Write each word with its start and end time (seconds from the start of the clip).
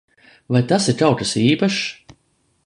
Vai 0.55 0.61
tas 0.71 0.87
ir 0.93 0.97
kaut 1.03 1.19
kas 1.19 1.35
īpašs? 1.43 1.79